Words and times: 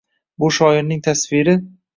Bu 0.43 0.49
shoirning 0.57 1.05
tasviri 1.09 1.59